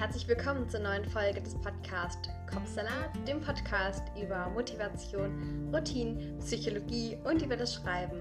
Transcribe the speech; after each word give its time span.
herzlich 0.00 0.26
willkommen 0.28 0.66
zur 0.66 0.80
neuen 0.80 1.04
Folge 1.04 1.42
des 1.42 1.54
Podcasts 1.56 2.30
Kopfsalat, 2.50 3.10
dem 3.28 3.38
Podcast 3.38 4.02
über 4.18 4.48
Motivation, 4.48 5.68
Routine, 5.74 6.38
Psychologie 6.38 7.18
und 7.24 7.42
über 7.42 7.54
das 7.54 7.74
Schreiben. 7.74 8.18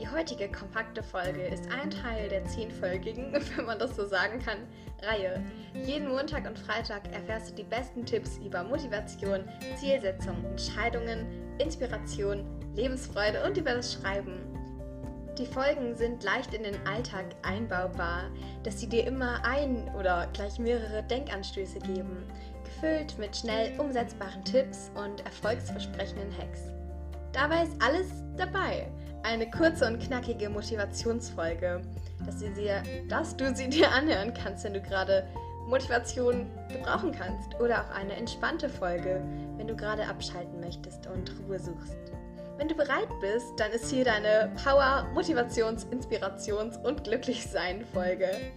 Die 0.00 0.08
heutige 0.08 0.50
kompakte 0.50 1.00
Folge 1.00 1.42
ist 1.42 1.70
ein 1.70 1.90
Teil 1.90 2.28
der 2.28 2.44
zehnfolgigen, 2.46 3.32
wenn 3.56 3.66
man 3.66 3.78
das 3.78 3.94
so 3.94 4.04
sagen 4.04 4.40
kann, 4.40 4.66
Reihe. 5.00 5.40
Jeden 5.86 6.08
Montag 6.08 6.44
und 6.44 6.58
Freitag 6.58 7.02
erfährst 7.12 7.50
du 7.50 7.54
die 7.54 7.70
besten 7.70 8.04
Tipps 8.04 8.38
über 8.44 8.64
Motivation, 8.64 9.44
Zielsetzung, 9.76 10.44
Entscheidungen, 10.44 11.24
Inspiration, 11.58 12.44
Lebensfreude 12.74 13.44
und 13.46 13.56
über 13.56 13.74
das 13.74 13.92
Schreiben. 13.92 14.51
Die 15.38 15.46
Folgen 15.46 15.96
sind 15.96 16.22
leicht 16.22 16.52
in 16.52 16.62
den 16.62 16.86
Alltag 16.86 17.24
einbaubar, 17.42 18.24
dass 18.64 18.78
sie 18.78 18.86
dir 18.86 19.06
immer 19.06 19.42
ein 19.44 19.90
oder 19.98 20.28
gleich 20.34 20.58
mehrere 20.58 21.02
Denkanstöße 21.04 21.78
geben, 21.78 22.24
gefüllt 22.64 23.18
mit 23.18 23.34
schnell 23.34 23.78
umsetzbaren 23.80 24.44
Tipps 24.44 24.90
und 24.94 25.24
erfolgsversprechenden 25.24 26.36
Hacks. 26.36 26.60
Dabei 27.32 27.62
ist 27.62 27.72
alles 27.82 28.08
dabei. 28.36 28.86
Eine 29.22 29.50
kurze 29.50 29.86
und 29.86 30.00
knackige 30.00 30.50
Motivationsfolge, 30.50 31.80
dass, 32.26 32.40
sie 32.40 32.52
dir, 32.52 32.82
dass 33.08 33.34
du 33.34 33.54
sie 33.54 33.70
dir 33.70 33.90
anhören 33.90 34.34
kannst, 34.34 34.64
wenn 34.64 34.74
du 34.74 34.82
gerade 34.82 35.26
Motivation 35.66 36.50
gebrauchen 36.68 37.12
kannst. 37.12 37.58
Oder 37.58 37.84
auch 37.84 37.90
eine 37.94 38.14
entspannte 38.16 38.68
Folge, 38.68 39.22
wenn 39.56 39.66
du 39.66 39.74
gerade 39.76 40.06
abschalten 40.06 40.60
möchtest 40.60 41.06
und 41.06 41.32
Ruhe 41.46 41.58
suchst. 41.58 42.11
Wenn 42.58 42.68
du 42.68 42.74
bereit 42.74 43.08
bist, 43.20 43.52
dann 43.56 43.72
ist 43.72 43.90
hier 43.90 44.04
deine 44.04 44.54
Power, 44.62 45.08
Motivations-, 45.14 45.86
Inspirations- 45.90 46.76
und 46.84 47.04
Glücklichsein-Folge. 47.04 48.52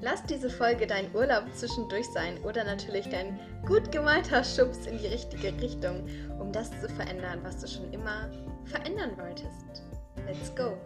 Lass 0.00 0.22
diese 0.24 0.50
Folge 0.50 0.86
dein 0.86 1.12
Urlaub 1.14 1.44
zwischendurch 1.54 2.06
sein 2.06 2.38
oder 2.44 2.64
natürlich 2.64 3.08
dein 3.08 3.38
gut 3.66 3.90
gemeinter 3.90 4.44
Schubs 4.44 4.86
in 4.86 4.98
die 4.98 5.06
richtige 5.06 5.52
Richtung, 5.60 6.08
um 6.38 6.52
das 6.52 6.70
zu 6.80 6.88
verändern, 6.88 7.40
was 7.42 7.60
du 7.60 7.68
schon 7.68 7.92
immer 7.92 8.30
verändern 8.64 9.16
wolltest. 9.16 9.82
Let's 10.26 10.54
go! 10.54 10.76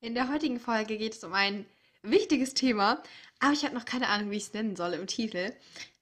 In 0.00 0.14
der 0.14 0.32
heutigen 0.32 0.58
Folge 0.58 0.98
geht 0.98 1.14
es 1.14 1.24
um 1.24 1.34
ein 1.34 1.66
wichtiges 2.02 2.54
Thema, 2.54 3.02
aber 3.38 3.52
ich 3.52 3.64
habe 3.64 3.74
noch 3.74 3.84
keine 3.84 4.08
Ahnung, 4.08 4.30
wie 4.30 4.36
ich 4.36 4.44
es 4.44 4.52
nennen 4.52 4.76
soll 4.76 4.94
im 4.94 5.06
Titel. 5.06 5.52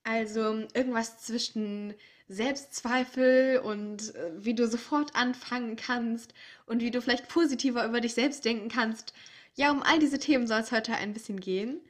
Also 0.05 0.67
irgendwas 0.75 1.21
zwischen 1.21 1.95
Selbstzweifel 2.29 3.59
und 3.59 4.15
äh, 4.15 4.31
wie 4.37 4.55
du 4.55 4.67
sofort 4.69 5.15
anfangen 5.17 5.77
kannst 5.77 6.33
und 6.67 6.81
wie 6.81 6.91
du 6.91 7.03
vielleicht 7.03 7.29
positiver 7.29 7.85
über 7.85 8.01
dich 8.01 8.15
selbst 8.15 8.45
denken 8.45 8.69
kannst. 8.69 9.13
Ja, 9.57 9.71
um 9.73 9.83
all 9.83 9.99
diese 9.99 10.19
Themen 10.19 10.47
soll 10.47 10.61
es 10.61 10.73
heute 10.73 10.95
ein 10.95 11.13
bisschen 11.13 11.41
gehen. 11.41 11.81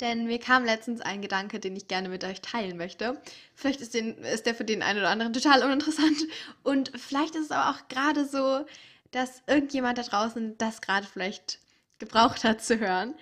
Denn 0.00 0.26
mir 0.26 0.38
kam 0.38 0.64
letztens 0.64 1.00
ein 1.00 1.22
Gedanke, 1.22 1.58
den 1.58 1.74
ich 1.74 1.88
gerne 1.88 2.08
mit 2.08 2.24
euch 2.24 2.42
teilen 2.42 2.76
möchte. 2.76 3.20
Vielleicht 3.54 3.80
ist, 3.80 3.94
den, 3.94 4.18
ist 4.18 4.44
der 4.44 4.54
für 4.54 4.64
den 4.64 4.82
einen 4.82 4.98
oder 4.98 5.08
anderen 5.08 5.32
total 5.32 5.62
uninteressant. 5.62 6.26
Und 6.62 6.92
vielleicht 6.96 7.34
ist 7.34 7.46
es 7.46 7.50
aber 7.50 7.70
auch 7.70 7.88
gerade 7.88 8.26
so, 8.26 8.66
dass 9.10 9.42
irgendjemand 9.46 9.98
da 9.98 10.02
draußen 10.02 10.58
das 10.58 10.82
gerade 10.82 11.06
vielleicht 11.06 11.60
gebraucht 11.98 12.44
hat 12.44 12.62
zu 12.62 12.78
hören. 12.78 13.14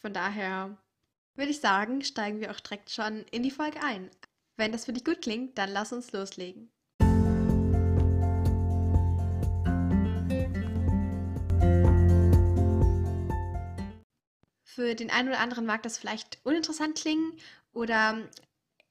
Von 0.00 0.12
daher 0.12 0.76
würde 1.34 1.50
ich 1.50 1.60
sagen, 1.60 2.02
steigen 2.02 2.40
wir 2.40 2.50
auch 2.50 2.60
direkt 2.60 2.90
schon 2.90 3.24
in 3.30 3.42
die 3.42 3.50
Folge 3.50 3.82
ein. 3.82 4.10
Wenn 4.56 4.72
das 4.72 4.84
für 4.84 4.92
dich 4.92 5.04
gut 5.04 5.22
klingt, 5.22 5.56
dann 5.56 5.70
lass 5.70 5.92
uns 5.92 6.12
loslegen. 6.12 6.70
Für 14.64 14.94
den 14.94 15.10
einen 15.10 15.28
oder 15.28 15.40
anderen 15.40 15.66
mag 15.66 15.82
das 15.82 15.98
vielleicht 15.98 16.38
uninteressant 16.44 16.96
klingen 16.96 17.34
oder 17.72 18.18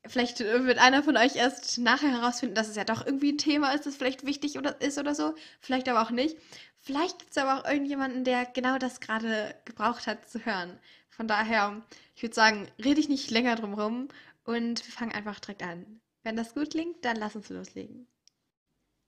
vielleicht 0.07 0.39
wird 0.39 0.77
einer 0.79 1.03
von 1.03 1.17
euch 1.17 1.35
erst 1.35 1.79
nachher 1.79 2.11
herausfinden, 2.11 2.55
dass 2.55 2.67
es 2.67 2.75
ja 2.75 2.83
doch 2.83 3.05
irgendwie 3.05 3.31
ein 3.31 3.37
Thema 3.37 3.71
ist, 3.73 3.85
das 3.85 3.95
vielleicht 3.95 4.25
wichtig 4.25 4.57
oder 4.57 4.79
ist 4.81 4.97
oder 4.97 5.15
so. 5.15 5.35
Vielleicht 5.59 5.89
aber 5.89 6.01
auch 6.01 6.11
nicht. 6.11 6.37
Vielleicht 6.79 7.19
gibt 7.19 7.31
es 7.31 7.37
aber 7.37 7.59
auch 7.59 7.69
irgendjemanden, 7.69 8.23
der 8.23 8.45
genau 8.45 8.77
das 8.79 8.99
gerade 8.99 9.55
gebraucht 9.65 10.07
hat 10.07 10.27
zu 10.29 10.45
hören. 10.45 10.79
Von 11.21 11.27
daher, 11.27 11.79
ich 12.15 12.23
würde 12.23 12.33
sagen, 12.33 12.67
rede 12.83 12.99
ich 12.99 13.07
nicht 13.07 13.29
länger 13.29 13.55
drum 13.55 13.75
rum 13.75 14.07
und 14.43 14.83
wir 14.83 14.91
fangen 14.91 15.11
einfach 15.11 15.39
direkt 15.39 15.61
an. 15.61 16.01
Wenn 16.23 16.35
das 16.35 16.55
gut 16.55 16.71
klingt, 16.71 17.05
dann 17.05 17.15
lass 17.15 17.35
uns 17.35 17.49
loslegen. 17.49 18.07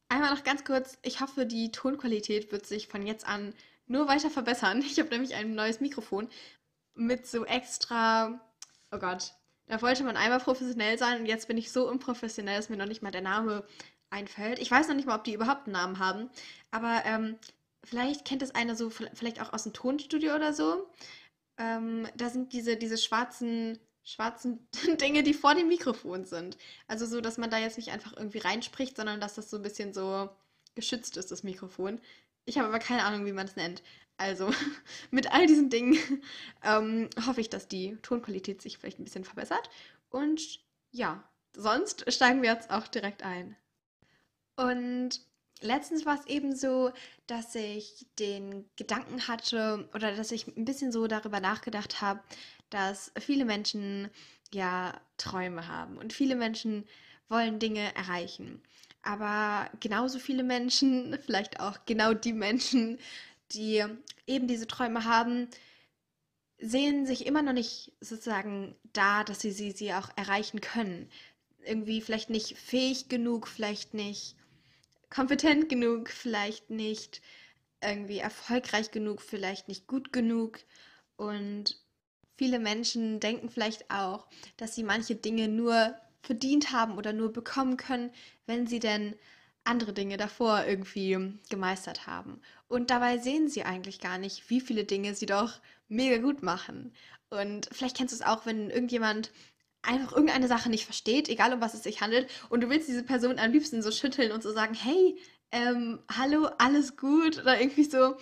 Einmal 0.09 0.29
noch 0.29 0.43
ganz 0.43 0.63
kurz, 0.63 0.99
ich 1.01 1.21
hoffe, 1.21 1.47
die 1.47 1.71
Tonqualität 1.71 2.51
wird 2.51 2.67
sich 2.67 2.87
von 2.87 3.07
jetzt 3.07 3.25
an 3.25 3.55
nur 3.87 4.07
weiter 4.07 4.29
verbessern. 4.29 4.83
Ich 4.85 4.99
habe 4.99 5.09
nämlich 5.09 5.33
ein 5.33 5.55
neues 5.55 5.79
Mikrofon 5.79 6.29
mit 6.93 7.25
so 7.25 7.45
extra, 7.45 8.39
oh 8.91 8.99
Gott, 8.99 9.33
da 9.65 9.81
wollte 9.81 10.03
man 10.03 10.15
einmal 10.15 10.39
professionell 10.39 10.99
sein 10.99 11.21
und 11.21 11.25
jetzt 11.25 11.47
bin 11.47 11.57
ich 11.57 11.71
so 11.71 11.89
unprofessionell, 11.89 12.57
dass 12.57 12.69
mir 12.69 12.77
noch 12.77 12.85
nicht 12.85 13.01
mal 13.01 13.09
der 13.09 13.21
Name 13.21 13.65
einfällt. 14.11 14.59
Ich 14.59 14.69
weiß 14.69 14.87
noch 14.87 14.95
nicht 14.95 15.07
mal, 15.07 15.17
ob 15.17 15.23
die 15.23 15.33
überhaupt 15.33 15.65
einen 15.65 15.73
Namen 15.73 15.97
haben, 15.97 16.29
aber 16.69 17.01
ähm, 17.05 17.39
vielleicht 17.83 18.23
kennt 18.23 18.43
es 18.43 18.53
einer 18.53 18.75
so, 18.75 18.91
vielleicht 18.91 19.41
auch 19.41 19.51
aus 19.51 19.63
dem 19.63 19.73
Tonstudio 19.73 20.35
oder 20.35 20.53
so. 20.53 20.87
Ähm, 21.57 22.07
da 22.15 22.29
sind 22.29 22.53
diese, 22.53 22.77
diese 22.77 22.97
schwarzen 22.97 23.79
schwarzen 24.03 24.67
Dinge, 25.01 25.23
die 25.23 25.33
vor 25.33 25.55
dem 25.55 25.67
Mikrofon 25.67 26.25
sind. 26.25 26.57
Also 26.87 27.05
so, 27.05 27.21
dass 27.21 27.37
man 27.37 27.49
da 27.49 27.57
jetzt 27.57 27.77
nicht 27.77 27.91
einfach 27.91 28.15
irgendwie 28.15 28.39
reinspricht, 28.39 28.97
sondern 28.97 29.21
dass 29.21 29.35
das 29.35 29.49
so 29.49 29.57
ein 29.57 29.63
bisschen 29.63 29.93
so 29.93 30.29
geschützt 30.75 31.17
ist, 31.17 31.31
das 31.31 31.43
Mikrofon. 31.43 31.99
Ich 32.45 32.57
habe 32.57 32.67
aber 32.67 32.79
keine 32.79 33.03
Ahnung, 33.03 33.25
wie 33.25 33.31
man 33.31 33.47
es 33.47 33.55
nennt. 33.55 33.81
Also 34.17 34.51
mit 35.11 35.31
all 35.31 35.47
diesen 35.47 35.69
Dingen 35.69 35.97
ähm, 36.63 37.09
hoffe 37.25 37.41
ich, 37.41 37.49
dass 37.49 37.67
die 37.67 37.97
Tonqualität 38.01 38.61
sich 38.61 38.77
vielleicht 38.77 38.99
ein 38.99 39.05
bisschen 39.05 39.23
verbessert. 39.25 39.69
Und 40.09 40.59
ja, 40.91 41.23
sonst 41.55 42.11
steigen 42.11 42.41
wir 42.41 42.51
jetzt 42.51 42.69
auch 42.69 42.87
direkt 42.87 43.23
ein. 43.23 43.55
Und 44.55 45.21
letztens 45.63 46.05
war 46.05 46.19
es 46.19 46.27
eben 46.27 46.55
so, 46.55 46.91
dass 47.27 47.55
ich 47.55 48.05
den 48.19 48.65
Gedanken 48.75 49.27
hatte 49.27 49.89
oder 49.93 50.15
dass 50.15 50.31
ich 50.31 50.47
ein 50.47 50.65
bisschen 50.65 50.91
so 50.91 51.07
darüber 51.07 51.39
nachgedacht 51.39 52.01
habe, 52.01 52.19
dass 52.69 53.11
viele 53.19 53.45
Menschen 53.45 54.09
ja 54.53 54.99
Träume 55.17 55.67
haben 55.67 55.97
und 55.97 56.13
viele 56.13 56.35
Menschen 56.35 56.85
wollen 57.29 57.59
Dinge 57.59 57.95
erreichen. 57.95 58.61
Aber 59.01 59.69
genauso 59.79 60.19
viele 60.19 60.43
Menschen, 60.43 61.17
vielleicht 61.25 61.59
auch 61.59 61.79
genau 61.85 62.13
die 62.13 62.33
Menschen, 62.33 62.99
die 63.51 63.83
eben 64.27 64.47
diese 64.47 64.67
Träume 64.67 65.05
haben, 65.05 65.47
sehen 66.59 67.05
sich 67.05 67.25
immer 67.25 67.41
noch 67.41 67.53
nicht 67.53 67.91
sozusagen 67.99 68.75
da, 68.93 69.23
dass 69.23 69.41
sie 69.41 69.51
sie, 69.51 69.71
sie 69.71 69.93
auch 69.93 70.09
erreichen 70.15 70.61
können. 70.61 71.09
Irgendwie 71.65 72.01
vielleicht 72.01 72.29
nicht 72.29 72.57
fähig 72.57 73.09
genug, 73.09 73.47
vielleicht 73.47 73.93
nicht 73.93 74.35
kompetent 75.13 75.69
genug, 75.69 76.09
vielleicht 76.09 76.69
nicht 76.69 77.21
irgendwie 77.81 78.19
erfolgreich 78.19 78.91
genug, 78.91 79.21
vielleicht 79.21 79.67
nicht 79.67 79.87
gut 79.87 80.11
genug. 80.11 80.59
Und 81.17 81.77
viele 82.37 82.59
Menschen 82.59 83.19
denken 83.19 83.49
vielleicht 83.49 83.91
auch, 83.91 84.27
dass 84.57 84.75
sie 84.75 84.83
manche 84.83 85.15
Dinge 85.15 85.47
nur 85.47 85.95
verdient 86.21 86.71
haben 86.71 86.97
oder 86.97 87.13
nur 87.13 87.31
bekommen 87.31 87.77
können, 87.77 88.11
wenn 88.47 88.65
sie 88.65 88.79
denn 88.79 89.15
andere 89.65 89.93
Dinge 89.93 90.17
davor 90.17 90.65
irgendwie 90.65 91.37
gemeistert 91.49 92.07
haben. 92.07 92.41
Und 92.67 92.89
dabei 92.89 93.17
sehen 93.17 93.47
sie 93.47 93.63
eigentlich 93.63 93.99
gar 93.99 94.17
nicht, 94.17 94.49
wie 94.49 94.61
viele 94.61 94.83
Dinge 94.83 95.15
sie 95.15 95.25
doch 95.25 95.61
mega 95.87 96.17
gut 96.17 96.41
machen. 96.43 96.93
Und 97.29 97.69
vielleicht 97.71 97.97
kennst 97.97 98.13
du 98.13 98.15
es 98.15 98.27
auch, 98.27 98.45
wenn 98.45 98.69
irgendjemand 98.69 99.31
einfach 99.83 100.13
irgendeine 100.13 100.47
Sache 100.47 100.69
nicht 100.69 100.85
versteht, 100.85 101.29
egal 101.29 101.53
um 101.53 101.61
was 101.61 101.73
es 101.73 101.83
sich 101.83 102.01
handelt, 102.01 102.29
und 102.49 102.61
du 102.61 102.69
willst 102.69 102.87
diese 102.87 103.03
Person 103.03 103.37
am 103.37 103.51
liebsten 103.51 103.81
so 103.81 103.91
schütteln 103.91 104.31
und 104.31 104.41
so 104.41 104.51
sagen, 104.51 104.73
hey, 104.73 105.17
ähm, 105.51 105.99
hallo, 106.11 106.49
alles 106.57 106.97
gut 106.97 107.37
oder 107.37 107.59
irgendwie 107.59 107.83
so. 107.83 108.15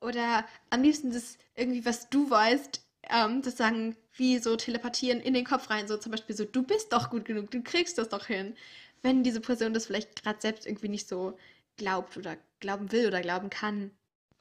Oder 0.00 0.46
am 0.70 0.82
liebsten 0.82 1.12
das 1.12 1.36
irgendwie, 1.54 1.84
was 1.84 2.08
du 2.08 2.30
weißt, 2.30 2.82
ähm, 3.10 3.42
das 3.42 3.56
sagen, 3.56 3.96
wie 4.14 4.38
so 4.38 4.56
telepathieren 4.56 5.20
in 5.20 5.34
den 5.34 5.44
Kopf 5.44 5.68
rein, 5.70 5.88
so 5.88 5.96
zum 5.98 6.12
Beispiel 6.12 6.34
so, 6.34 6.44
du 6.44 6.62
bist 6.62 6.92
doch 6.92 7.10
gut 7.10 7.26
genug, 7.26 7.50
du 7.50 7.62
kriegst 7.62 7.98
das 7.98 8.08
doch 8.08 8.26
hin. 8.26 8.54
Wenn 9.02 9.22
diese 9.22 9.40
Person 9.40 9.74
das 9.74 9.86
vielleicht 9.86 10.22
gerade 10.22 10.40
selbst 10.40 10.66
irgendwie 10.66 10.88
nicht 10.88 11.08
so 11.08 11.36
glaubt 11.76 12.16
oder 12.16 12.36
glauben 12.60 12.92
will 12.92 13.06
oder 13.06 13.20
glauben 13.20 13.50
kann. 13.50 13.90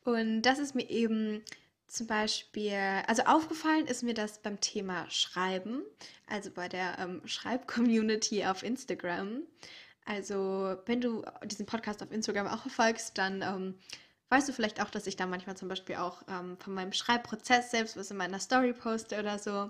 Und 0.03 0.41
das 0.43 0.59
ist 0.59 0.75
mir 0.75 0.89
eben 0.89 1.43
zum 1.89 2.07
Beispiel, 2.07 3.03
also 3.07 3.23
aufgefallen 3.23 3.87
ist 3.87 4.03
mir 4.03 4.13
das 4.13 4.39
beim 4.39 4.59
Thema 4.61 5.09
Schreiben, 5.09 5.83
also 6.27 6.51
bei 6.51 6.69
der 6.69 6.97
ähm, 6.99 7.21
Schreib-Community 7.25 8.45
auf 8.45 8.63
Instagram. 8.63 9.43
Also, 10.05 10.77
wenn 10.85 11.01
du 11.01 11.23
diesen 11.45 11.65
Podcast 11.65 12.01
auf 12.01 12.11
Instagram 12.11 12.47
auch 12.47 12.61
verfolgst, 12.61 13.17
dann 13.17 13.41
ähm, 13.41 13.75
weißt 14.29 14.49
du 14.49 14.53
vielleicht 14.53 14.81
auch, 14.81 14.89
dass 14.89 15.07
ich 15.07 15.17
da 15.17 15.25
manchmal 15.25 15.57
zum 15.57 15.67
Beispiel 15.67 15.97
auch 15.97 16.23
ähm, 16.27 16.57
von 16.57 16.73
meinem 16.73 16.93
Schreibprozess 16.93 17.71
selbst 17.71 17.97
was 17.97 18.11
in 18.11 18.17
meiner 18.17 18.39
Story 18.39 18.73
poste 18.73 19.19
oder 19.19 19.37
so. 19.37 19.69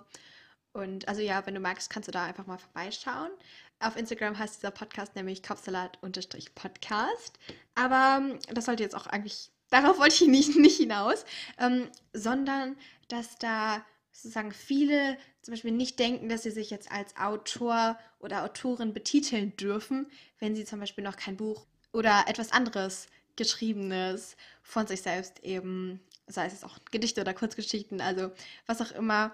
Und 0.71 1.07
also 1.07 1.21
ja, 1.21 1.45
wenn 1.45 1.55
du 1.55 1.59
magst, 1.59 1.89
kannst 1.89 2.07
du 2.07 2.11
da 2.11 2.25
einfach 2.25 2.45
mal 2.45 2.57
vorbeischauen. 2.57 3.31
Auf 3.79 3.95
Instagram 3.95 4.37
heißt 4.37 4.57
dieser 4.57 4.71
Podcast 4.71 5.15
nämlich 5.15 5.41
Kopfsalat-Podcast. 5.41 7.39
Aber 7.75 8.19
ähm, 8.21 8.39
das 8.53 8.65
sollte 8.65 8.83
jetzt 8.83 8.95
auch 8.95 9.07
eigentlich 9.07 9.51
darauf 9.69 9.99
wollte 9.99 10.23
ich 10.23 10.29
nicht, 10.29 10.55
nicht 10.57 10.77
hinaus, 10.77 11.25
ähm, 11.57 11.89
sondern 12.13 12.77
dass 13.07 13.37
da 13.37 13.85
sozusagen 14.11 14.51
viele 14.51 15.17
zum 15.41 15.53
Beispiel 15.53 15.71
nicht 15.71 15.99
denken, 15.99 16.29
dass 16.29 16.43
sie 16.43 16.51
sich 16.51 16.69
jetzt 16.69 16.91
als 16.91 17.15
Autor 17.15 17.97
oder 18.19 18.43
Autorin 18.43 18.93
betiteln 18.93 19.55
dürfen, 19.55 20.07
wenn 20.39 20.55
sie 20.55 20.65
zum 20.65 20.79
Beispiel 20.79 21.03
noch 21.03 21.15
kein 21.15 21.37
Buch 21.37 21.65
oder 21.93 22.25
etwas 22.27 22.51
anderes 22.51 23.07
Geschriebenes 23.35 24.35
von 24.61 24.85
sich 24.85 25.01
selbst 25.01 25.43
eben, 25.43 26.01
sei 26.27 26.45
es 26.45 26.63
auch 26.63 26.77
Gedichte 26.91 27.21
oder 27.21 27.33
Kurzgeschichten, 27.33 28.01
also 28.01 28.31
was 28.65 28.81
auch 28.81 28.91
immer. 28.91 29.33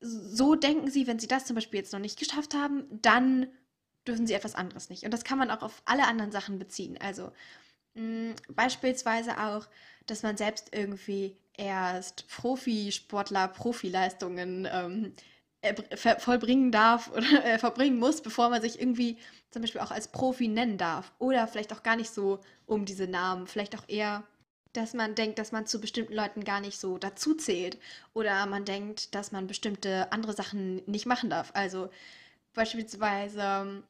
So 0.00 0.54
denken 0.54 0.90
sie, 0.90 1.06
wenn 1.06 1.18
sie 1.18 1.28
das 1.28 1.44
zum 1.44 1.54
Beispiel 1.54 1.78
jetzt 1.78 1.92
noch 1.92 2.00
nicht 2.00 2.18
geschafft 2.18 2.54
haben, 2.54 2.84
dann 3.02 3.48
dürfen 4.06 4.26
sie 4.26 4.34
etwas 4.34 4.54
anderes 4.54 4.88
nicht. 4.88 5.04
Und 5.04 5.12
das 5.12 5.24
kann 5.24 5.38
man 5.38 5.50
auch 5.50 5.62
auf 5.62 5.82
alle 5.84 6.06
anderen 6.06 6.32
Sachen 6.32 6.58
beziehen. 6.58 6.98
Also 7.00 7.30
mm, 7.94 8.32
beispielsweise 8.48 9.38
auch, 9.38 9.66
dass 10.06 10.22
man 10.22 10.36
selbst 10.36 10.68
irgendwie 10.72 11.36
erst 11.54 12.28
Profisportler, 12.28 13.48
Profileistungen 13.48 14.68
ähm, 14.70 15.14
vollbringen 16.18 16.72
darf 16.72 17.10
oder 17.10 17.44
äh, 17.44 17.58
verbringen 17.58 17.98
muss, 17.98 18.20
bevor 18.20 18.48
man 18.48 18.62
sich 18.62 18.80
irgendwie 18.80 19.18
zum 19.50 19.62
Beispiel 19.62 19.80
auch 19.80 19.90
als 19.90 20.08
Profi 20.08 20.48
nennen 20.48 20.78
darf. 20.78 21.12
Oder 21.18 21.46
vielleicht 21.46 21.72
auch 21.72 21.82
gar 21.82 21.96
nicht 21.96 22.10
so 22.10 22.40
um 22.66 22.84
diese 22.84 23.06
Namen. 23.06 23.46
Vielleicht 23.46 23.76
auch 23.76 23.88
eher, 23.88 24.24
dass 24.72 24.94
man 24.94 25.14
denkt, 25.14 25.38
dass 25.38 25.52
man 25.52 25.66
zu 25.66 25.80
bestimmten 25.80 26.14
Leuten 26.14 26.44
gar 26.44 26.60
nicht 26.60 26.80
so 26.80 26.98
dazu 26.98 27.34
zählt. 27.34 27.78
Oder 28.14 28.46
man 28.46 28.64
denkt, 28.64 29.14
dass 29.14 29.30
man 29.30 29.46
bestimmte 29.46 30.10
andere 30.10 30.32
Sachen 30.32 30.82
nicht 30.86 31.06
machen 31.06 31.30
darf. 31.30 31.50
Also 31.54 31.90
beispielsweise 32.54 33.82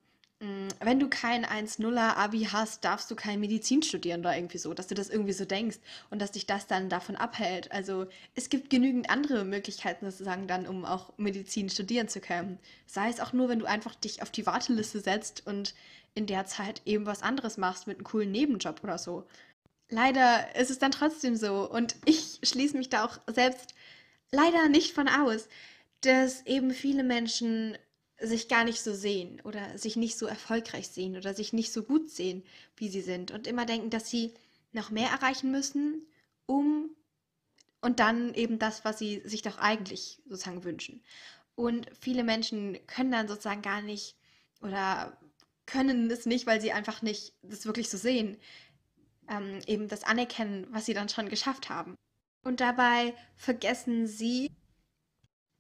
wenn 0.80 0.98
du 0.98 1.08
kein 1.08 1.46
1-0er 1.46 2.16
Abi 2.16 2.48
hast, 2.50 2.84
darfst 2.84 3.08
du 3.10 3.14
kein 3.14 3.38
Medizin 3.38 3.80
studieren 3.82 4.20
oder 4.20 4.34
irgendwie 4.34 4.58
so, 4.58 4.74
dass 4.74 4.88
du 4.88 4.94
das 4.96 5.08
irgendwie 5.08 5.32
so 5.32 5.44
denkst 5.44 5.78
und 6.10 6.20
dass 6.20 6.32
dich 6.32 6.46
das 6.46 6.66
dann 6.66 6.88
davon 6.88 7.14
abhält. 7.14 7.70
Also 7.70 8.06
es 8.34 8.48
gibt 8.48 8.68
genügend 8.68 9.08
andere 9.08 9.44
Möglichkeiten 9.44 10.10
sozusagen 10.10 10.48
dann, 10.48 10.66
um 10.66 10.84
auch 10.84 11.16
Medizin 11.16 11.70
studieren 11.70 12.08
zu 12.08 12.20
können. 12.20 12.58
Sei 12.86 13.08
es 13.08 13.20
auch 13.20 13.32
nur, 13.32 13.48
wenn 13.48 13.60
du 13.60 13.66
einfach 13.66 13.94
dich 13.94 14.20
auf 14.20 14.32
die 14.32 14.44
Warteliste 14.44 14.98
setzt 14.98 15.46
und 15.46 15.74
in 16.14 16.26
der 16.26 16.44
Zeit 16.44 16.82
eben 16.86 17.06
was 17.06 17.22
anderes 17.22 17.56
machst 17.56 17.86
mit 17.86 17.98
einem 17.98 18.04
coolen 18.04 18.32
Nebenjob 18.32 18.82
oder 18.82 18.98
so. 18.98 19.28
Leider 19.90 20.56
ist 20.56 20.70
es 20.70 20.80
dann 20.80 20.90
trotzdem 20.90 21.36
so 21.36 21.70
und 21.70 21.94
ich 22.04 22.40
schließe 22.42 22.76
mich 22.76 22.88
da 22.88 23.04
auch 23.04 23.20
selbst 23.32 23.74
leider 24.32 24.68
nicht 24.68 24.92
von 24.92 25.08
aus, 25.08 25.48
dass 26.00 26.44
eben 26.46 26.72
viele 26.72 27.04
Menschen 27.04 27.78
sich 28.22 28.48
gar 28.48 28.64
nicht 28.64 28.80
so 28.80 28.94
sehen 28.94 29.40
oder 29.44 29.76
sich 29.78 29.96
nicht 29.96 30.16
so 30.16 30.26
erfolgreich 30.26 30.88
sehen 30.88 31.16
oder 31.16 31.34
sich 31.34 31.52
nicht 31.52 31.72
so 31.72 31.82
gut 31.82 32.10
sehen, 32.10 32.44
wie 32.76 32.88
sie 32.88 33.00
sind 33.00 33.30
und 33.30 33.46
immer 33.46 33.66
denken, 33.66 33.90
dass 33.90 34.08
sie 34.08 34.34
noch 34.72 34.90
mehr 34.90 35.10
erreichen 35.10 35.50
müssen, 35.50 36.06
um 36.46 36.90
und 37.80 37.98
dann 37.98 38.32
eben 38.34 38.58
das, 38.58 38.84
was 38.84 38.98
sie 38.98 39.22
sich 39.24 39.42
doch 39.42 39.58
eigentlich 39.58 40.22
sozusagen 40.26 40.64
wünschen. 40.64 41.02
Und 41.56 41.90
viele 42.00 42.22
Menschen 42.22 42.78
können 42.86 43.10
dann 43.10 43.28
sozusagen 43.28 43.62
gar 43.62 43.82
nicht 43.82 44.16
oder 44.60 45.19
können 45.66 46.10
es 46.10 46.24
nicht, 46.24 46.46
weil 46.46 46.60
sie 46.60 46.72
einfach 46.72 47.02
nicht 47.02 47.34
das 47.42 47.66
wirklich 47.66 47.90
so 47.90 47.98
sehen, 47.98 48.38
ähm, 49.28 49.60
eben 49.66 49.88
das 49.88 50.04
anerkennen, 50.04 50.66
was 50.70 50.86
sie 50.86 50.94
dann 50.94 51.08
schon 51.08 51.28
geschafft 51.28 51.69
haben. 51.69 51.96
Und 52.44 52.60
dabei 52.60 53.14
vergessen 53.36 54.06
sie, 54.06 54.50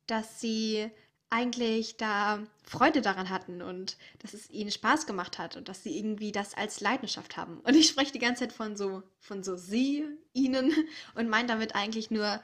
dass 0.06 0.40
sie 0.40 0.90
eigentlich 1.32 1.96
da 1.96 2.46
Freude 2.62 3.00
daran 3.00 3.30
hatten 3.30 3.62
und 3.62 3.96
dass 4.18 4.34
es 4.34 4.50
ihnen 4.50 4.70
Spaß 4.70 5.06
gemacht 5.06 5.38
hat 5.38 5.56
und 5.56 5.66
dass 5.68 5.82
sie 5.82 5.96
irgendwie 5.96 6.30
das 6.30 6.52
als 6.54 6.80
Leidenschaft 6.80 7.38
haben. 7.38 7.58
Und 7.60 7.74
ich 7.74 7.88
spreche 7.88 8.12
die 8.12 8.18
ganze 8.18 8.40
Zeit 8.40 8.52
von 8.52 8.76
so, 8.76 9.02
von 9.18 9.42
so 9.42 9.56
sie, 9.56 10.04
ihnen 10.34 10.72
und 11.14 11.30
meine 11.30 11.48
damit 11.48 11.74
eigentlich 11.74 12.10
nur 12.10 12.42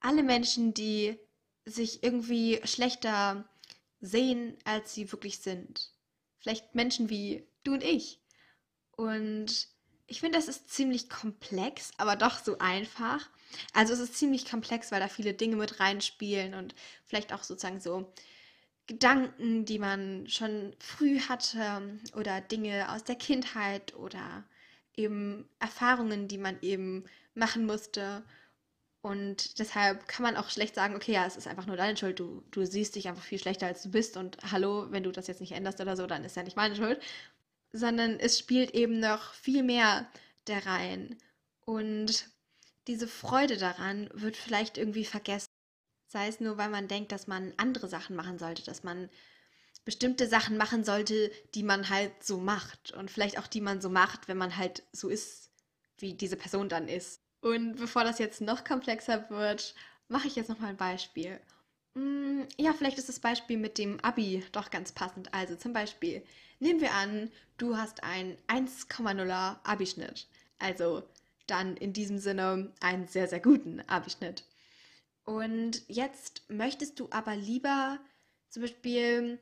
alle 0.00 0.22
Menschen, 0.22 0.74
die 0.74 1.18
sich 1.64 2.02
irgendwie 2.02 2.60
schlechter 2.64 3.48
sehen, 4.00 4.58
als 4.64 4.92
sie 4.92 5.10
wirklich 5.10 5.38
sind. 5.38 5.90
Vielleicht 6.38 6.74
Menschen 6.74 7.08
wie 7.08 7.46
du 7.64 7.72
und 7.72 7.82
ich. 7.82 8.20
Und 8.90 9.68
ich 10.12 10.20
finde, 10.20 10.36
das 10.36 10.46
ist 10.46 10.68
ziemlich 10.68 11.08
komplex, 11.08 11.90
aber 11.96 12.16
doch 12.16 12.38
so 12.38 12.58
einfach. 12.58 13.30
Also 13.72 13.94
es 13.94 13.98
ist 14.00 14.14
ziemlich 14.18 14.44
komplex, 14.44 14.92
weil 14.92 15.00
da 15.00 15.08
viele 15.08 15.32
Dinge 15.32 15.56
mit 15.56 15.80
reinspielen 15.80 16.52
und 16.52 16.74
vielleicht 17.06 17.32
auch 17.32 17.42
sozusagen 17.42 17.80
so 17.80 18.12
Gedanken, 18.86 19.64
die 19.64 19.78
man 19.78 20.28
schon 20.28 20.76
früh 20.78 21.18
hatte 21.18 21.98
oder 22.14 22.42
Dinge 22.42 22.92
aus 22.92 23.04
der 23.04 23.14
Kindheit 23.14 23.94
oder 23.96 24.44
eben 24.96 25.48
Erfahrungen, 25.60 26.28
die 26.28 26.36
man 26.36 26.58
eben 26.60 27.04
machen 27.34 27.64
musste. 27.64 28.22
Und 29.00 29.58
deshalb 29.58 30.06
kann 30.08 30.24
man 30.24 30.36
auch 30.36 30.50
schlecht 30.50 30.74
sagen, 30.74 30.94
okay, 30.94 31.12
ja, 31.12 31.24
es 31.24 31.38
ist 31.38 31.48
einfach 31.48 31.66
nur 31.66 31.76
deine 31.78 31.96
Schuld, 31.96 32.20
du, 32.20 32.42
du 32.50 32.66
siehst 32.66 32.96
dich 32.96 33.08
einfach 33.08 33.24
viel 33.24 33.38
schlechter, 33.38 33.66
als 33.66 33.82
du 33.82 33.90
bist 33.90 34.18
und 34.18 34.36
hallo, 34.52 34.88
wenn 34.90 35.04
du 35.04 35.10
das 35.10 35.26
jetzt 35.26 35.40
nicht 35.40 35.52
änderst 35.52 35.80
oder 35.80 35.96
so, 35.96 36.06
dann 36.06 36.22
ist 36.22 36.36
ja 36.36 36.42
nicht 36.42 36.56
meine 36.56 36.76
Schuld. 36.76 37.00
Sondern 37.72 38.20
es 38.20 38.38
spielt 38.38 38.72
eben 38.72 39.00
noch 39.00 39.34
viel 39.34 39.62
mehr 39.62 40.10
da 40.44 40.58
rein. 40.58 41.18
Und 41.64 42.28
diese 42.86 43.08
Freude 43.08 43.56
daran 43.56 44.10
wird 44.12 44.36
vielleicht 44.36 44.76
irgendwie 44.76 45.04
vergessen. 45.04 45.48
Sei 46.06 46.28
es 46.28 46.40
nur, 46.40 46.58
weil 46.58 46.68
man 46.68 46.88
denkt, 46.88 47.12
dass 47.12 47.26
man 47.26 47.54
andere 47.56 47.88
Sachen 47.88 48.16
machen 48.16 48.38
sollte, 48.38 48.62
dass 48.64 48.82
man 48.82 49.08
bestimmte 49.84 50.28
Sachen 50.28 50.56
machen 50.56 50.84
sollte, 50.84 51.30
die 51.54 51.62
man 51.62 51.88
halt 51.88 52.22
so 52.22 52.38
macht. 52.38 52.92
Und 52.92 53.10
vielleicht 53.10 53.38
auch 53.38 53.46
die 53.46 53.60
man 53.60 53.80
so 53.80 53.88
macht, 53.88 54.28
wenn 54.28 54.36
man 54.36 54.56
halt 54.56 54.82
so 54.92 55.08
ist, 55.08 55.50
wie 55.98 56.14
diese 56.14 56.36
Person 56.36 56.68
dann 56.68 56.88
ist. 56.88 57.20
Und 57.40 57.76
bevor 57.76 58.04
das 58.04 58.18
jetzt 58.18 58.40
noch 58.40 58.64
komplexer 58.64 59.28
wird, 59.30 59.74
mache 60.08 60.28
ich 60.28 60.36
jetzt 60.36 60.48
noch 60.48 60.60
mal 60.60 60.68
ein 60.68 60.76
Beispiel. 60.76 61.40
Mm, 61.94 62.42
ja, 62.58 62.72
vielleicht 62.72 62.98
ist 62.98 63.08
das 63.08 63.20
Beispiel 63.20 63.58
mit 63.58 63.78
dem 63.78 64.00
Abi 64.00 64.44
doch 64.52 64.70
ganz 64.70 64.92
passend. 64.92 65.32
Also 65.34 65.56
zum 65.56 65.72
Beispiel, 65.72 66.22
nehmen 66.58 66.80
wir 66.80 66.92
an, 66.92 67.30
du 67.58 67.76
hast 67.76 68.02
einen 68.02 68.36
1,0er 68.48 69.58
Abischnitt. 69.64 70.26
Also 70.58 71.02
dann 71.46 71.76
in 71.76 71.92
diesem 71.92 72.18
Sinne 72.18 72.72
einen 72.80 73.06
sehr, 73.08 73.28
sehr 73.28 73.40
guten 73.40 73.80
Abischnitt. 73.88 74.44
Und 75.24 75.82
jetzt 75.88 76.42
möchtest 76.48 76.98
du 76.98 77.08
aber 77.10 77.36
lieber 77.36 77.98
zum 78.48 78.62
Beispiel 78.62 79.38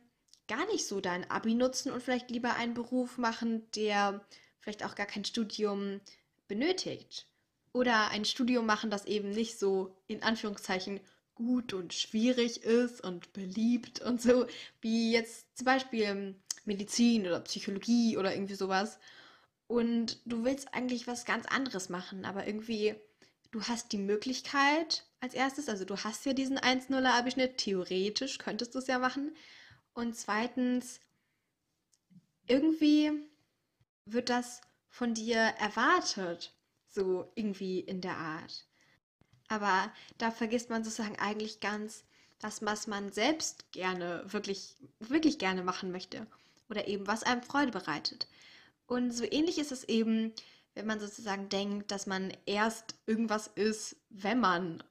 gar 0.48 0.66
nicht 0.66 0.86
so 0.86 1.00
dein 1.00 1.30
Abi 1.30 1.54
nutzen 1.54 1.92
und 1.92 2.02
vielleicht 2.02 2.30
lieber 2.30 2.54
einen 2.56 2.74
Beruf 2.74 3.18
machen, 3.18 3.70
der 3.76 4.24
vielleicht 4.58 4.84
auch 4.84 4.94
gar 4.94 5.06
kein 5.06 5.24
Studium 5.24 6.00
benötigt. 6.48 7.26
Oder 7.72 8.08
ein 8.10 8.24
Studium 8.24 8.66
machen, 8.66 8.90
das 8.90 9.04
eben 9.04 9.30
nicht 9.30 9.58
so 9.58 9.96
in 10.08 10.22
Anführungszeichen 10.22 11.00
gut 11.40 11.72
und 11.72 11.94
schwierig 11.94 12.62
ist 12.62 13.00
und 13.02 13.32
beliebt 13.32 14.00
und 14.00 14.20
so, 14.20 14.46
wie 14.80 15.12
jetzt 15.12 15.56
zum 15.56 15.64
Beispiel 15.64 16.34
Medizin 16.64 17.26
oder 17.26 17.40
Psychologie 17.40 18.18
oder 18.18 18.34
irgendwie 18.34 18.54
sowas 18.54 18.98
und 19.70 20.20
du 20.24 20.42
willst 20.42 20.74
eigentlich 20.74 21.06
was 21.06 21.24
ganz 21.24 21.46
anderes 21.46 21.90
machen, 21.90 22.24
aber 22.24 22.44
irgendwie, 22.44 22.96
du 23.52 23.62
hast 23.62 23.92
die 23.92 23.98
Möglichkeit 23.98 25.06
als 25.20 25.32
erstes, 25.32 25.68
also 25.68 25.84
du 25.84 25.96
hast 25.96 26.26
ja 26.26 26.32
diesen 26.32 26.58
1-0er 26.58 27.16
Abischnitt, 27.16 27.58
theoretisch 27.58 28.38
könntest 28.38 28.74
du 28.74 28.80
es 28.80 28.88
ja 28.88 28.98
machen. 28.98 29.32
Und 29.94 30.16
zweitens, 30.16 30.98
irgendwie 32.48 33.12
wird 34.06 34.28
das 34.28 34.60
von 34.88 35.14
dir 35.14 35.38
erwartet, 35.38 36.52
so 36.88 37.30
irgendwie 37.36 37.78
in 37.78 38.00
der 38.00 38.16
Art. 38.16 38.66
Aber 39.50 39.92
da 40.16 40.30
vergisst 40.30 40.70
man 40.70 40.84
sozusagen 40.84 41.18
eigentlich 41.18 41.58
ganz 41.58 42.04
das, 42.38 42.64
was 42.64 42.86
man 42.86 43.12
selbst 43.12 43.70
gerne, 43.72 44.22
wirklich, 44.26 44.76
wirklich 45.00 45.38
gerne 45.38 45.62
machen 45.64 45.90
möchte. 45.90 46.26
Oder 46.70 46.86
eben, 46.86 47.08
was 47.08 47.24
einem 47.24 47.42
Freude 47.42 47.72
bereitet. 47.72 48.28
Und 48.86 49.10
so 49.10 49.24
ähnlich 49.24 49.58
ist 49.58 49.72
es 49.72 49.84
eben, 49.84 50.32
wenn 50.74 50.86
man 50.86 51.00
sozusagen 51.00 51.48
denkt, 51.48 51.90
dass 51.90 52.06
man 52.06 52.32
erst 52.46 52.94
irgendwas 53.06 53.48
ist, 53.48 53.96
wenn 54.08 54.38
man 54.38 54.84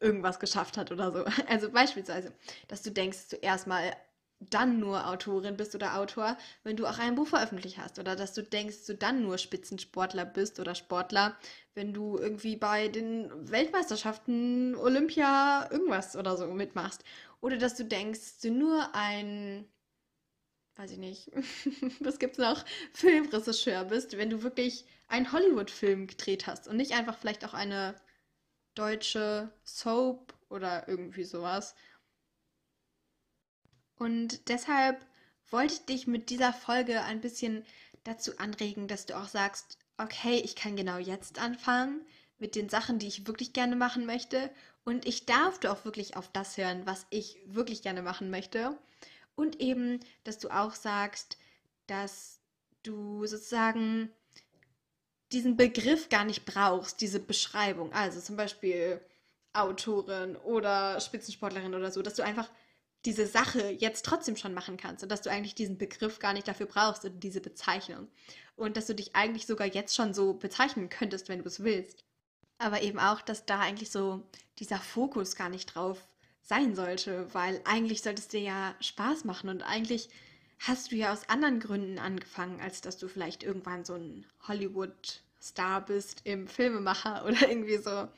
irgendwas 0.00 0.40
geschafft 0.40 0.78
hat 0.78 0.90
oder 0.90 1.12
so. 1.12 1.24
Also 1.46 1.70
beispielsweise, 1.70 2.32
dass 2.68 2.82
du 2.82 2.90
denkst, 2.90 3.18
dass 3.18 3.28
du 3.28 3.36
erstmal 3.36 3.94
dann 4.40 4.78
nur 4.80 5.08
Autorin 5.08 5.56
bist 5.56 5.74
oder 5.74 5.98
Autor, 5.98 6.36
wenn 6.62 6.76
du 6.76 6.86
auch 6.86 6.98
ein 6.98 7.14
Buch 7.14 7.26
veröffentlicht 7.26 7.78
hast. 7.78 7.98
Oder 7.98 8.16
dass 8.16 8.34
du 8.34 8.42
denkst, 8.42 8.86
du 8.86 8.94
dann 8.94 9.22
nur 9.22 9.38
Spitzensportler 9.38 10.24
bist 10.26 10.60
oder 10.60 10.74
Sportler, 10.74 11.36
wenn 11.74 11.92
du 11.94 12.18
irgendwie 12.18 12.56
bei 12.56 12.88
den 12.88 13.30
Weltmeisterschaften, 13.50 14.76
Olympia, 14.76 15.68
irgendwas 15.70 16.16
oder 16.16 16.36
so 16.36 16.46
mitmachst. 16.48 17.02
Oder 17.40 17.56
dass 17.56 17.76
du 17.76 17.84
denkst, 17.84 18.40
du 18.42 18.50
nur 18.50 18.94
ein 18.94 19.66
weiß 20.76 20.90
ich 20.92 20.98
nicht, 20.98 21.30
was 22.00 22.18
gibt's 22.18 22.38
noch, 22.38 22.64
Filmregisseur 22.92 23.84
bist, 23.84 24.16
wenn 24.16 24.30
du 24.30 24.42
wirklich 24.42 24.84
einen 25.08 25.32
Hollywood-Film 25.32 26.06
gedreht 26.06 26.46
hast 26.46 26.68
und 26.68 26.76
nicht 26.76 26.92
einfach 26.92 27.16
vielleicht 27.16 27.44
auch 27.44 27.54
eine 27.54 27.94
deutsche 28.74 29.50
Soap 29.64 30.34
oder 30.50 30.88
irgendwie 30.88 31.24
sowas. 31.24 31.74
Und 33.98 34.48
deshalb 34.48 35.04
wollte 35.50 35.74
ich 35.74 35.84
dich 35.86 36.06
mit 36.06 36.30
dieser 36.30 36.52
Folge 36.52 37.02
ein 37.02 37.20
bisschen 37.20 37.64
dazu 38.04 38.38
anregen, 38.38 38.88
dass 38.88 39.06
du 39.06 39.16
auch 39.16 39.28
sagst, 39.28 39.78
okay, 39.98 40.40
ich 40.44 40.56
kann 40.56 40.76
genau 40.76 40.98
jetzt 40.98 41.38
anfangen, 41.38 42.00
mit 42.38 42.54
den 42.54 42.68
Sachen, 42.68 42.98
die 42.98 43.06
ich 43.06 43.26
wirklich 43.26 43.52
gerne 43.52 43.76
machen 43.76 44.06
möchte. 44.06 44.50
Und 44.84 45.06
ich 45.06 45.26
darf 45.26 45.64
auch 45.64 45.84
wirklich 45.84 46.16
auf 46.16 46.30
das 46.32 46.56
hören, 46.56 46.82
was 46.84 47.06
ich 47.10 47.38
wirklich 47.46 47.82
gerne 47.82 48.02
machen 48.02 48.30
möchte. 48.30 48.76
Und 49.34 49.60
eben, 49.60 50.00
dass 50.24 50.38
du 50.38 50.50
auch 50.50 50.74
sagst, 50.74 51.38
dass 51.86 52.40
du 52.82 53.26
sozusagen 53.26 54.10
diesen 55.32 55.56
Begriff 55.56 56.08
gar 56.08 56.24
nicht 56.24 56.44
brauchst, 56.44 57.00
diese 57.00 57.20
Beschreibung. 57.20 57.92
Also 57.92 58.20
zum 58.20 58.36
Beispiel 58.36 59.00
Autorin 59.52 60.36
oder 60.36 61.00
Spitzensportlerin 61.00 61.74
oder 61.74 61.90
so, 61.90 62.02
dass 62.02 62.14
du 62.14 62.22
einfach 62.22 62.48
diese 63.06 63.26
Sache 63.26 63.70
jetzt 63.70 64.04
trotzdem 64.04 64.36
schon 64.36 64.52
machen 64.52 64.76
kannst 64.76 65.02
und 65.02 65.10
dass 65.10 65.22
du 65.22 65.30
eigentlich 65.30 65.54
diesen 65.54 65.78
Begriff 65.78 66.18
gar 66.18 66.32
nicht 66.32 66.48
dafür 66.48 66.66
brauchst 66.66 67.04
und 67.04 67.20
diese 67.20 67.40
Bezeichnung. 67.40 68.08
Und 68.56 68.76
dass 68.76 68.86
du 68.86 68.94
dich 68.94 69.14
eigentlich 69.14 69.46
sogar 69.46 69.66
jetzt 69.66 69.94
schon 69.94 70.12
so 70.12 70.34
bezeichnen 70.34 70.88
könntest, 70.88 71.28
wenn 71.28 71.38
du 71.38 71.46
es 71.46 71.62
willst. 71.62 72.04
Aber 72.58 72.82
eben 72.82 72.98
auch, 72.98 73.22
dass 73.22 73.46
da 73.46 73.60
eigentlich 73.60 73.90
so 73.90 74.22
dieser 74.58 74.78
Fokus 74.78 75.36
gar 75.36 75.48
nicht 75.48 75.66
drauf 75.74 76.06
sein 76.42 76.74
sollte, 76.74 77.32
weil 77.32 77.60
eigentlich 77.64 78.02
sollte 78.02 78.20
es 78.20 78.28
dir 78.28 78.40
ja 78.40 78.74
Spaß 78.80 79.24
machen 79.24 79.50
und 79.50 79.62
eigentlich 79.62 80.08
hast 80.58 80.90
du 80.90 80.96
ja 80.96 81.12
aus 81.12 81.28
anderen 81.28 81.60
Gründen 81.60 81.98
angefangen, 81.98 82.60
als 82.60 82.80
dass 82.80 82.98
du 82.98 83.08
vielleicht 83.08 83.42
irgendwann 83.42 83.84
so 83.84 83.94
ein 83.94 84.26
Hollywood-Star 84.48 85.84
bist 85.84 86.22
im 86.24 86.48
Filmemacher 86.48 87.24
oder 87.26 87.48
irgendwie 87.48 87.78
so. 87.78 88.08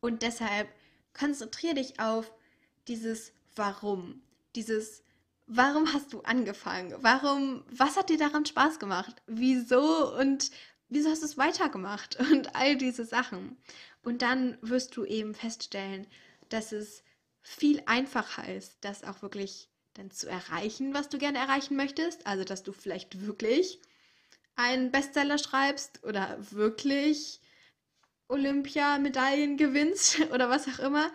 Und 0.00 0.22
deshalb 0.22 0.68
konzentriere 1.12 1.74
dich 1.74 1.98
auf 1.98 2.30
dieses 2.88 3.32
Warum. 3.56 4.22
Dieses 4.54 5.02
Warum 5.46 5.92
hast 5.92 6.12
du 6.12 6.20
angefangen? 6.20 6.94
Warum, 7.00 7.64
was 7.70 7.96
hat 7.96 8.08
dir 8.10 8.18
daran 8.18 8.46
Spaß 8.46 8.78
gemacht? 8.78 9.22
Wieso 9.26 10.16
und 10.16 10.50
wieso 10.88 11.10
hast 11.10 11.22
du 11.22 11.26
es 11.26 11.36
weitergemacht? 11.36 12.16
Und 12.32 12.54
all 12.54 12.76
diese 12.76 13.04
Sachen. 13.04 13.56
Und 14.02 14.22
dann 14.22 14.56
wirst 14.62 14.96
du 14.96 15.04
eben 15.04 15.34
feststellen, 15.34 16.06
dass 16.48 16.72
es 16.72 17.02
viel 17.42 17.82
einfacher 17.86 18.54
ist, 18.54 18.78
das 18.82 19.04
auch 19.04 19.22
wirklich 19.22 19.68
dann 19.94 20.10
zu 20.10 20.28
erreichen, 20.28 20.94
was 20.94 21.08
du 21.08 21.18
gerne 21.18 21.38
erreichen 21.38 21.76
möchtest. 21.76 22.26
Also, 22.26 22.44
dass 22.44 22.62
du 22.62 22.72
vielleicht 22.72 23.26
wirklich 23.26 23.80
einen 24.54 24.90
Bestseller 24.90 25.38
schreibst 25.38 26.04
oder 26.04 26.38
wirklich 26.50 27.40
Olympiamedaillen 28.28 29.56
gewinnst 29.56 30.20
oder 30.32 30.48
was 30.48 30.68
auch 30.68 30.78
immer. 30.78 31.12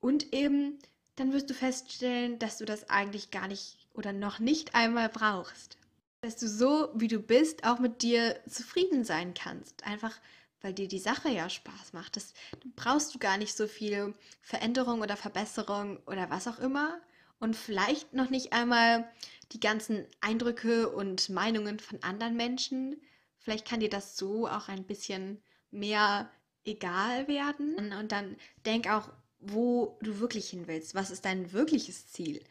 Und 0.00 0.32
eben, 0.32 0.78
dann 1.16 1.32
wirst 1.32 1.50
du 1.50 1.54
feststellen, 1.54 2.38
dass 2.38 2.58
du 2.58 2.64
das 2.64 2.90
eigentlich 2.90 3.30
gar 3.30 3.48
nicht 3.48 3.78
oder 3.92 4.12
noch 4.12 4.38
nicht 4.38 4.74
einmal 4.74 5.08
brauchst. 5.08 5.76
Dass 6.22 6.36
du 6.36 6.48
so, 6.48 6.90
wie 6.94 7.08
du 7.08 7.18
bist, 7.18 7.64
auch 7.64 7.78
mit 7.78 8.02
dir 8.02 8.40
zufrieden 8.48 9.04
sein 9.04 9.34
kannst. 9.34 9.84
Einfach, 9.84 10.18
weil 10.60 10.72
dir 10.72 10.88
die 10.88 10.98
Sache 10.98 11.28
ja 11.28 11.48
Spaß 11.48 11.92
macht. 11.92 12.16
Das 12.16 12.32
brauchst 12.74 13.14
du 13.14 13.18
gar 13.18 13.36
nicht 13.36 13.54
so 13.56 13.66
viel 13.68 14.14
Veränderung 14.40 15.02
oder 15.02 15.16
Verbesserung 15.16 15.98
oder 16.06 16.30
was 16.30 16.48
auch 16.48 16.58
immer. 16.58 17.00
Und 17.38 17.56
vielleicht 17.56 18.14
noch 18.14 18.30
nicht 18.30 18.52
einmal 18.52 19.08
die 19.52 19.60
ganzen 19.60 20.06
Eindrücke 20.20 20.88
und 20.88 21.28
Meinungen 21.28 21.78
von 21.78 22.02
anderen 22.02 22.36
Menschen. 22.36 23.00
Vielleicht 23.38 23.68
kann 23.68 23.80
dir 23.80 23.90
das 23.90 24.16
so 24.16 24.48
auch 24.48 24.68
ein 24.68 24.84
bisschen 24.84 25.42
mehr 25.70 26.30
egal 26.64 27.28
werden. 27.28 27.74
Und 27.94 28.10
dann 28.10 28.36
denk 28.64 28.88
auch, 28.88 29.10
wo 29.46 29.98
du 30.02 30.20
wirklich 30.20 30.50
hin 30.50 30.66
willst. 30.66 30.94
Was 30.94 31.10
ist 31.10 31.24
dein 31.24 31.52
wirkliches 31.52 32.08
Ziel? 32.08 32.42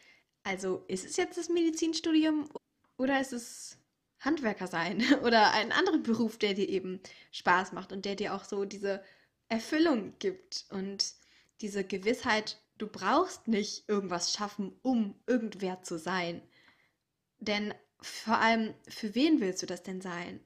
Also 0.44 0.84
ist 0.88 1.06
es 1.06 1.18
jetzt 1.18 1.38
das 1.38 1.50
Medizinstudium 1.50 2.50
oder 2.98 3.20
ist 3.20 3.34
es 3.34 3.78
Handwerker 4.20 4.68
sein 4.68 5.04
oder 5.24 5.52
einen 5.52 5.72
anderen 5.72 6.04
Beruf, 6.04 6.38
der 6.38 6.54
dir 6.54 6.70
eben 6.70 7.00
Spaß 7.32 7.74
macht 7.74 7.92
und 7.92 8.06
der 8.06 8.16
dir 8.16 8.34
auch 8.34 8.44
so 8.44 8.66
diese 8.66 9.04
Erfüllung 9.50 10.14
gibt 10.20 10.66
und 10.70 11.14
diese 11.62 11.84
Gewissheit, 11.84 12.62
du 12.78 12.88
brauchst 12.88 13.48
nicht 13.48 13.88
irgendwas 13.88 14.34
schaffen, 14.34 14.78
um 14.82 15.16
irgendwer 15.28 15.82
zu 15.84 15.98
sein. 15.98 16.42
Denn 17.40 17.74
vor 18.02 18.40
allem, 18.40 18.74
für 18.88 19.16
wen 19.16 19.40
willst 19.40 19.62
du 19.62 19.66
das 19.66 19.84
denn 19.84 20.02
sein? 20.02 20.40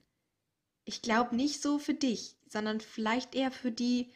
Ich 0.86 1.02
glaube 1.02 1.36
nicht 1.36 1.62
so 1.62 1.80
für 1.80 1.94
dich, 1.94 2.38
sondern 2.48 2.82
vielleicht 2.82 3.36
eher 3.36 3.52
für 3.52 3.72
die 3.72 4.12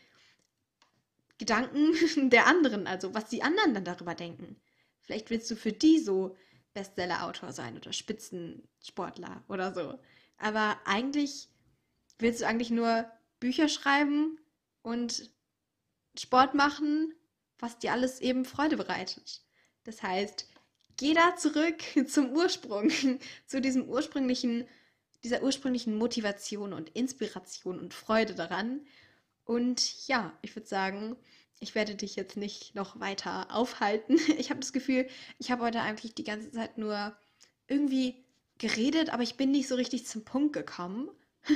Gedanken 1.41 1.95
der 2.29 2.45
anderen, 2.45 2.85
also 2.85 3.15
was 3.15 3.27
die 3.27 3.41
anderen 3.41 3.73
dann 3.73 3.83
darüber 3.83 4.13
denken. 4.13 4.61
Vielleicht 4.99 5.31
willst 5.31 5.49
du 5.49 5.55
für 5.55 5.73
die 5.73 5.97
so 5.97 6.37
Bestseller-Autor 6.75 7.51
sein 7.51 7.75
oder 7.75 7.93
Spitzensportler 7.93 9.43
oder 9.47 9.73
so. 9.73 9.99
Aber 10.37 10.79
eigentlich 10.85 11.49
willst 12.19 12.41
du 12.41 12.45
eigentlich 12.45 12.69
nur 12.69 13.11
Bücher 13.39 13.69
schreiben 13.69 14.39
und 14.83 15.31
Sport 16.15 16.53
machen, 16.53 17.15
was 17.57 17.79
dir 17.79 17.91
alles 17.91 18.21
eben 18.21 18.45
Freude 18.45 18.77
bereitet. 18.77 19.41
Das 19.83 20.03
heißt, 20.03 20.47
geh 20.97 21.15
da 21.15 21.35
zurück 21.37 21.81
zum 22.07 22.33
Ursprung, 22.33 22.91
zu 23.47 23.61
diesem 23.61 23.89
ursprünglichen, 23.89 24.67
dieser 25.23 25.41
ursprünglichen 25.41 25.97
Motivation 25.97 26.71
und 26.71 26.89
Inspiration 26.89 27.79
und 27.79 27.95
Freude 27.95 28.35
daran. 28.35 28.85
Und 29.51 30.07
ja, 30.07 30.31
ich 30.41 30.55
würde 30.55 30.69
sagen, 30.69 31.17
ich 31.59 31.75
werde 31.75 31.93
dich 31.93 32.15
jetzt 32.15 32.37
nicht 32.37 32.73
noch 32.73 33.01
weiter 33.01 33.53
aufhalten. 33.53 34.17
Ich 34.37 34.49
habe 34.49 34.61
das 34.61 34.71
Gefühl, 34.71 35.09
ich 35.39 35.51
habe 35.51 35.63
heute 35.63 35.81
eigentlich 35.81 36.15
die 36.15 36.23
ganze 36.23 36.53
Zeit 36.53 36.77
nur 36.77 37.13
irgendwie 37.67 38.15
geredet, 38.59 39.09
aber 39.09 39.23
ich 39.23 39.35
bin 39.35 39.51
nicht 39.51 39.67
so 39.67 39.75
richtig 39.75 40.07
zum 40.07 40.23
Punkt 40.23 40.53
gekommen. 40.53 41.09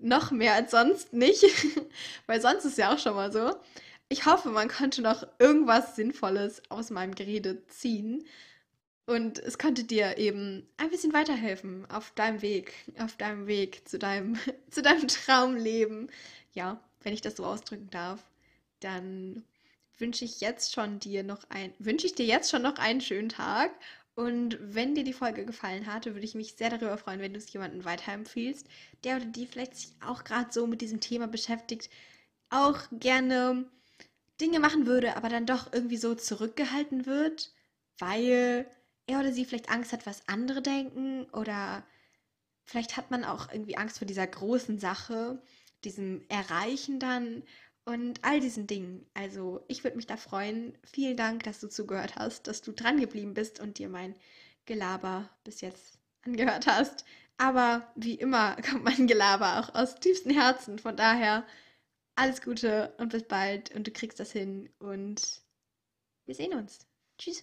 noch 0.00 0.32
mehr 0.32 0.54
als 0.54 0.72
sonst 0.72 1.12
nicht, 1.12 1.44
weil 2.26 2.40
sonst 2.40 2.64
ist 2.64 2.78
ja 2.78 2.92
auch 2.92 2.98
schon 2.98 3.14
mal 3.14 3.30
so. 3.32 3.54
Ich 4.08 4.26
hoffe, 4.26 4.48
man 4.48 4.66
konnte 4.66 5.00
noch 5.00 5.24
irgendwas 5.38 5.94
Sinnvolles 5.94 6.62
aus 6.68 6.90
meinem 6.90 7.14
Gerede 7.14 7.64
ziehen. 7.68 8.26
Und 9.06 9.38
es 9.38 9.56
konnte 9.56 9.84
dir 9.84 10.18
eben 10.18 10.66
ein 10.78 10.90
bisschen 10.90 11.12
weiterhelfen 11.12 11.88
auf 11.90 12.12
deinem 12.16 12.42
Weg, 12.42 12.74
auf 12.98 13.16
deinem 13.16 13.46
Weg 13.46 13.88
zu 13.88 14.00
deinem, 14.00 14.36
zu 14.70 14.82
deinem 14.82 15.06
Traumleben. 15.06 16.10
Ja, 16.52 16.80
wenn 17.02 17.14
ich 17.14 17.20
das 17.20 17.36
so 17.36 17.44
ausdrücken 17.44 17.90
darf 17.90 18.24
dann 18.80 19.44
wünsche 19.98 20.24
ich 20.24 20.40
jetzt 20.40 20.72
schon 20.72 20.98
dir 20.98 21.22
noch 21.22 21.44
ein, 21.50 21.72
wünsche 21.78 22.06
ich 22.06 22.14
dir 22.14 22.26
jetzt 22.26 22.50
schon 22.50 22.62
noch 22.62 22.76
einen 22.78 23.00
schönen 23.00 23.28
Tag. 23.28 23.72
Und 24.14 24.58
wenn 24.60 24.94
dir 24.94 25.04
die 25.04 25.12
Folge 25.12 25.46
gefallen 25.46 25.86
hatte, 25.86 26.14
würde 26.14 26.24
ich 26.26 26.34
mich 26.34 26.54
sehr 26.54 26.70
darüber 26.70 26.98
freuen, 26.98 27.20
wenn 27.20 27.32
du 27.32 27.38
es 27.38 27.52
jemandem 27.52 27.84
weiterempfiehlst, 27.84 28.66
der 29.04 29.16
oder 29.16 29.26
die 29.26 29.46
vielleicht 29.46 29.76
sich 29.76 29.90
auch 30.04 30.24
gerade 30.24 30.52
so 30.52 30.66
mit 30.66 30.80
diesem 30.80 31.00
Thema 31.00 31.28
beschäftigt, 31.28 31.90
auch 32.50 32.80
gerne 32.92 33.66
Dinge 34.40 34.60
machen 34.60 34.86
würde, 34.86 35.16
aber 35.16 35.28
dann 35.28 35.46
doch 35.46 35.72
irgendwie 35.72 35.96
so 35.98 36.14
zurückgehalten 36.14 37.06
wird, 37.06 37.52
weil 37.98 38.66
er 39.06 39.20
oder 39.20 39.32
sie 39.32 39.44
vielleicht 39.44 39.70
Angst 39.70 39.92
hat, 39.92 40.06
was 40.06 40.28
andere 40.28 40.62
denken 40.62 41.26
oder 41.32 41.84
vielleicht 42.64 42.96
hat 42.96 43.10
man 43.10 43.24
auch 43.24 43.50
irgendwie 43.52 43.76
Angst 43.76 43.98
vor 43.98 44.06
dieser 44.06 44.26
großen 44.26 44.78
Sache, 44.78 45.42
diesem 45.84 46.24
Erreichen 46.28 46.98
dann 46.98 47.42
und 47.84 48.24
all 48.24 48.40
diesen 48.40 48.66
Dingen. 48.66 49.06
Also 49.14 49.64
ich 49.68 49.84
würde 49.84 49.96
mich 49.96 50.06
da 50.06 50.16
freuen. 50.16 50.76
Vielen 50.84 51.16
Dank, 51.16 51.42
dass 51.44 51.60
du 51.60 51.68
zugehört 51.68 52.16
hast, 52.16 52.46
dass 52.46 52.62
du 52.62 52.72
dran 52.72 53.00
geblieben 53.00 53.34
bist 53.34 53.60
und 53.60 53.78
dir 53.78 53.88
mein 53.88 54.14
Gelaber 54.66 55.28
bis 55.44 55.60
jetzt 55.60 55.98
angehört 56.22 56.66
hast. 56.66 57.04
Aber 57.38 57.90
wie 57.96 58.14
immer 58.14 58.56
kommt 58.70 58.84
mein 58.84 59.06
Gelaber 59.06 59.60
auch 59.60 59.74
aus 59.74 59.94
tiefstem 59.96 60.32
Herzen. 60.32 60.78
Von 60.78 60.96
daher 60.96 61.46
alles 62.14 62.42
Gute 62.42 62.94
und 62.98 63.12
bis 63.12 63.24
bald 63.24 63.74
und 63.74 63.86
du 63.86 63.90
kriegst 63.90 64.20
das 64.20 64.32
hin 64.32 64.68
und 64.78 65.42
wir 66.26 66.34
sehen 66.34 66.54
uns. 66.54 66.86
Tschüss. 67.18 67.42